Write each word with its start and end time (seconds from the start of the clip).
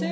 More 0.00 0.08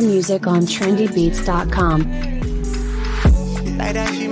music 0.00 0.46
on 0.46 0.62
trendybeatz.com. 0.62 2.00
Like 3.76 3.94
that, 3.94 4.14
she 4.14 4.28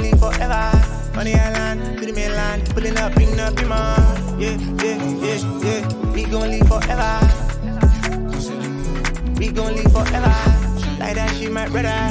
live 0.00 0.18
forever. 0.18 0.93
Money 1.14 1.34
island 1.34 1.98
to 1.98 2.06
the 2.06 2.12
mainland, 2.12 2.68
pulling 2.74 2.98
up, 2.98 3.14
bring 3.14 3.38
up 3.38 3.56
your 3.58 3.68
mom. 3.68 4.40
Yeah, 4.40 4.58
yeah, 4.82 4.98
yeah, 5.22 5.38
yeah. 5.62 6.12
We 6.12 6.24
gon' 6.24 6.50
live 6.50 6.66
forever. 6.66 7.20
We 9.38 9.48
gon' 9.52 9.76
live 9.76 9.92
forever. 9.92 10.34
Like 10.98 11.14
that, 11.14 11.34
she 11.38 11.48
my 11.48 11.68
brother. 11.68 12.02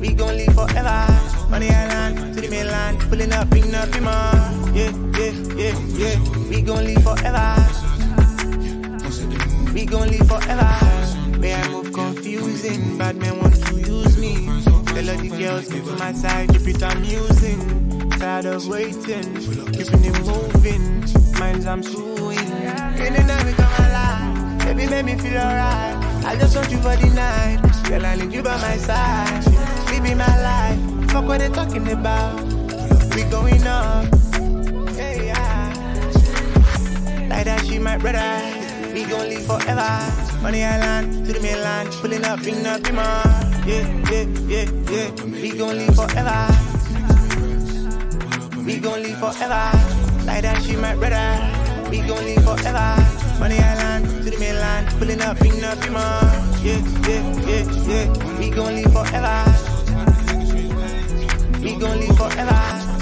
We 0.00 0.12
gon' 0.12 0.36
live 0.36 0.54
forever. 0.54 1.06
Money 1.48 1.70
island 1.70 2.34
to 2.34 2.40
the 2.42 2.48
mainland, 2.48 3.00
pulling 3.08 3.32
up, 3.32 3.48
bring 3.48 3.74
up 3.74 3.92
your 3.94 4.02
mom. 4.02 4.74
Yeah, 4.74 4.92
yeah, 5.18 5.32
yeah, 5.56 5.74
yeah. 5.96 6.18
We 6.50 6.60
gon' 6.60 6.84
live 6.84 7.02
forever. 7.02 7.56
We 9.72 9.86
gon' 9.86 10.08
live 10.08 10.28
forever. 10.28 11.38
May 11.38 11.54
I 11.54 11.68
move 11.70 11.92
confusing, 11.92 12.98
bad 12.98 13.16
men 13.16 13.41
All 15.02 15.16
the 15.18 15.28
girls 15.30 15.68
to 15.68 15.96
my 15.96 16.12
side, 16.12 16.48
keep 16.50 16.68
it 16.68 16.82
amusing. 16.82 18.08
Tired 18.10 18.46
of 18.46 18.68
waiting, 18.68 19.34
keeping 19.72 20.04
it 20.04 20.20
moving. 20.24 21.00
Minds 21.40 21.66
I'm 21.66 21.82
suing. 21.82 22.38
In 22.38 23.12
the 23.14 23.24
night 23.26 23.44
we 23.44 23.52
come 23.52 23.74
alive, 23.84 24.58
baby 24.60 24.86
make 24.86 25.04
me 25.04 25.16
feel 25.16 25.38
alright. 25.38 25.96
I 26.24 26.36
just 26.38 26.54
want 26.54 26.70
you 26.70 26.78
for 26.78 26.94
the 26.94 27.10
night, 27.14 27.60
girl 27.88 28.06
I 28.06 28.14
need 28.14 28.32
you 28.32 28.42
by 28.44 28.56
my 28.58 28.76
side. 28.76 29.44
Living 29.90 30.18
my 30.18 30.40
life, 30.40 31.10
fuck 31.10 31.24
what 31.24 31.40
they 31.40 31.48
talking 31.48 31.88
about. 31.88 32.40
We 33.16 33.24
going 33.24 33.66
up, 33.66 34.06
yeah. 34.96 35.72
Like 37.28 37.44
that, 37.46 37.64
she 37.66 37.80
my 37.80 37.98
brother. 37.98 38.41
We 38.92 39.04
gon' 39.04 39.28
live 39.28 39.46
forever. 39.46 39.88
Money 40.42 40.64
island 40.64 41.24
to 41.24 41.32
the 41.32 41.40
mainland, 41.40 41.88
pulling 42.02 42.24
up, 42.24 42.40
bring 42.40 42.66
up 42.66 42.84
your 42.84 42.92
mom. 42.92 43.24
Yeah, 43.66 43.88
yeah, 44.10 44.26
yeah, 44.46 44.66
yeah. 44.90 45.10
We 45.24 45.56
gon' 45.56 45.76
live 45.78 45.94
forever. 45.94 46.46
We 48.66 48.76
gon' 48.78 49.02
live 49.02 49.18
forever. 49.18 49.64
Like 50.26 50.42
that, 50.42 50.62
she 50.62 50.76
my 50.76 50.94
brother. 50.94 51.40
We 51.90 51.98
gon' 52.00 52.22
live 52.22 52.44
forever. 52.44 52.96
Money 53.40 53.58
island 53.58 54.24
to 54.24 54.30
the 54.30 54.38
mainland, 54.38 54.88
pulling 54.98 55.22
up, 55.22 55.38
bring 55.38 55.64
up 55.64 55.82
your 55.84 55.92
mom. 55.92 56.24
Yeah, 56.62 56.78
yeah, 57.08 57.22
yeah, 57.48 57.64
yeah. 57.88 58.38
We 58.38 58.50
gon' 58.50 58.74
live 58.74 58.92
forever. 58.92 59.38
We 61.60 61.76
gon' 61.76 61.98
live 61.98 62.16
forever. 62.18 63.01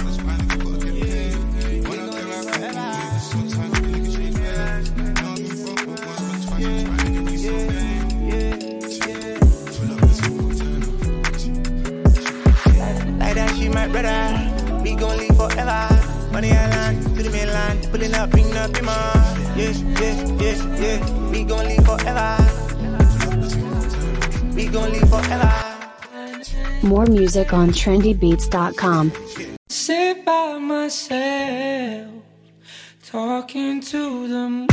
My 13.73 13.87
brother. 13.89 14.83
We 14.83 14.95
gon' 14.95 15.17
live 15.19 15.37
forever. 15.37 15.89
Money 16.33 16.53
island 16.53 17.03
to 17.17 17.23
the 17.23 17.31
mainland, 17.31 17.89
pulling 17.91 18.15
up, 18.15 18.31
bring 18.31 18.57
up 18.57 18.75
your 18.75 18.85
mom. 18.85 18.97
Yeah, 19.57 19.73
yeah, 20.01 20.15
yeah, 20.41 20.81
yeah. 20.81 21.31
We 21.31 21.45
gon' 21.45 21.67
live 21.67 21.85
forever. 21.85 22.37
We 24.55 24.67
gon' 24.67 24.91
live 24.93 25.09
forever. 25.09 25.55
More 26.83 27.07
music 27.07 27.53
on 27.53 27.71
trendybeatz.com. 27.71 29.13
Sit 29.69 30.25
by 30.25 30.59
myself, 30.59 32.09
talking 33.05 33.81
to 33.83 34.29
the 34.29 34.49
moon. 34.49 34.67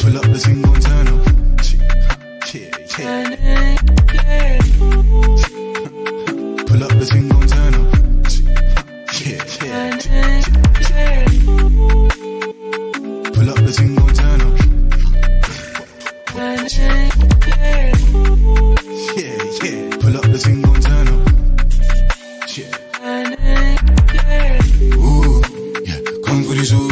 Pull 0.00 0.16
up 0.18 0.26
the 0.30 0.38
thing, 0.38 0.62
turn 0.80 1.08
up. 1.08 1.26
Yeah, 2.54 2.70
yeah. 2.98 3.08
And 3.08 3.32
then, 3.32 3.38
yeah, 3.42 3.43
The 7.04 7.10
thing, 7.10 7.28
turn 7.52 7.74
up. 7.74 7.84
Yeah, 9.20 9.42
yeah. 9.62 10.00
Pull 13.34 13.48
up 13.50 13.58
the 13.60 13.72
thing, 13.76 13.94
turn 14.14 14.40
up. 14.40 14.54
Yeah. 19.16 19.36
Yeah. 19.64 19.96
Pull 20.00 20.16
up 20.16 20.24
the 20.32 20.38
thing, 20.38 20.62
turn 20.80 21.08
up. 21.08 21.20
Yeah. 22.56 22.72
Ooh, 24.96 25.42
yeah, 25.84 26.00
come 26.24 26.40
for 26.44 26.54
this 26.54 26.72
ooh, 26.72 26.88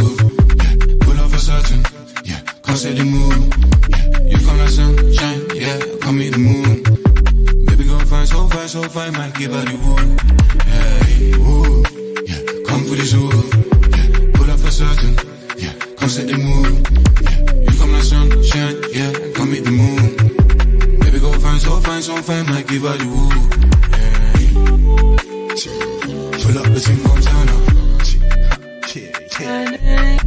yeah, 0.60 0.74
pull 1.00 1.18
up 1.20 1.28
for 1.30 1.38
certain, 1.38 1.80
yeah, 2.24 2.40
come 2.62 2.76
set 2.76 2.96
the 2.96 3.04
mood, 3.04 3.54
yeah, 3.88 4.06
you 4.28 4.38
come 4.44 4.58
like 4.58 4.68
sunshine, 4.68 5.40
yeah, 5.54 5.78
come 6.02 6.16
meet 6.18 6.32
the 6.32 6.38
moon, 6.38 6.61
so 8.72 8.82
fine, 8.88 9.12
might 9.12 9.34
give 9.34 9.52
her 9.52 9.64
the 9.66 9.76
wood, 9.84 10.08
yeah, 10.66 11.44
ooh, 11.44 11.84
yeah, 12.24 12.40
come 12.66 12.82
for 12.86 12.96
this 12.96 13.12
ooh, 13.12 13.28
yeah, 13.92 14.08
pull 14.32 14.50
up 14.50 14.58
for 14.60 14.70
certain, 14.70 15.14
yeah, 15.58 15.74
come 15.94 16.08
set 16.08 16.26
the 16.26 16.38
mood, 16.38 16.88
yeah, 17.20 17.36
you 17.64 17.78
come 17.78 17.92
like 17.92 18.02
sunshine, 18.02 18.76
yeah, 18.96 19.12
come 19.34 19.50
meet 19.52 19.64
the 19.64 19.70
moon, 19.70 20.16
baby 21.00 21.20
go 21.20 21.32
fine, 21.38 21.60
so 21.60 21.80
fine, 21.80 22.00
so 22.00 22.16
fine, 22.22 22.46
might 22.46 22.66
give 22.66 22.80
her 22.80 22.96
the 22.96 23.06
wood, 23.12 23.36
yeah. 23.92 24.32
Pull 26.42 26.58
up 26.58 26.64
the 26.72 26.80
turn 26.80 27.48
up. 27.52 27.62
Yeah, 29.40 29.76
yeah. 29.82 30.21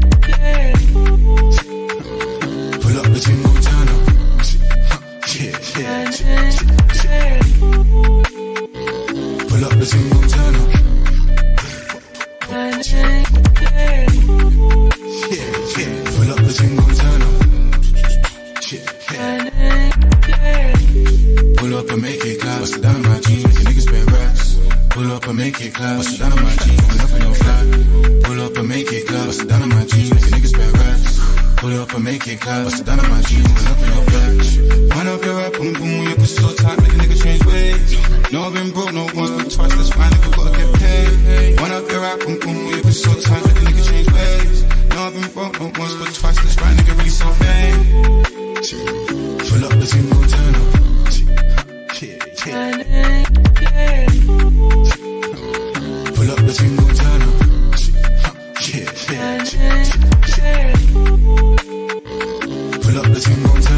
Bust 25.95 26.15
it 26.15 26.19
down 26.19 26.33
on 26.33 26.43
my 26.43 26.55
jeans, 26.55 26.99
up 26.99 27.11
in 27.11 27.19
no 27.19 27.33
flat. 27.33 28.23
Pull 28.23 28.41
up 28.41 28.57
and 28.57 28.67
make 28.67 28.91
it 28.91 29.07
clap. 29.07 29.27
Bust 29.27 29.41
it 29.41 29.47
down 29.47 29.61
on 29.61 29.69
my 29.69 29.85
jeans, 29.85 30.11
make 30.13 30.23
the 30.23 30.31
niggas 30.35 30.51
spend 30.51 30.77
racks. 30.77 31.19
Pull 31.55 31.81
up 31.81 31.93
and 31.93 32.03
make 32.03 32.27
it 32.27 32.41
clap. 32.41 32.65
Bust 32.65 32.81
it 32.81 32.85
down 32.85 32.99
on 32.99 33.09
my 33.09 33.21
jeans, 33.21 33.65
up 33.65 33.79
in 33.79 33.89
no 33.89 34.01
flat. 34.11 34.95
Wind 34.95 35.09
up 35.09 35.23
your 35.23 35.35
rap, 35.37 35.53
boom 35.53 35.73
boom, 35.73 36.03
your 36.03 36.15
pussy 36.15 36.41
so 36.41 36.53
tight, 36.55 36.77
make 36.81 36.91
a 36.91 36.97
nigga 36.99 37.17
change 37.23 37.45
ways. 37.45 37.95
No, 38.33 38.43
I've 38.43 38.53
been 38.53 38.71
broke, 38.71 38.91
no 38.93 39.03
once, 39.15 39.31
but 39.31 39.49
twice. 39.51 39.75
That's 39.75 39.95
why 39.95 40.09
nigga 40.09 40.35
gotta 40.35 40.51
get 40.57 40.69
paid. 40.75 41.61
Wind 41.61 41.73
up 41.73 41.89
your 41.89 42.01
rap, 42.01 42.19
boom 42.19 42.39
boom, 42.39 42.67
your 42.67 42.81
pussy 42.83 42.99
so 42.99 43.13
tight, 43.21 43.43
make 43.45 43.55
a 43.55 43.63
nigga 43.63 43.83
change 43.87 44.11
ways. 44.11 44.63
No, 44.91 44.97
I've 44.99 45.13
been 45.15 45.31
broke, 45.31 45.55
no 45.59 45.71
once, 45.79 45.95
but 45.95 46.11
twice. 46.11 46.37
That's 46.43 46.55
why 46.59 46.75
nigga 46.75 46.93
really 46.97 47.09
so 47.09 47.29
vain. 47.39 47.75
Pull 49.47 49.63
up 49.63 49.71
the 49.79 49.87
gon' 50.11 50.27
turn 50.27 50.55
up. 50.59 50.75
Yeah, 52.03 52.19
yeah. 52.45 52.75
Up 56.39 56.45
the 56.45 56.53
thing, 56.53 56.75
gon' 56.75 56.95
turn 56.95 57.21
up. 57.21 57.35
Yeah. 58.67 58.89
Pull 62.81 62.97
up 62.97 63.07
the 63.13 63.19
thing, 63.21 63.43
gon' 63.43 63.61
turn 63.61 63.74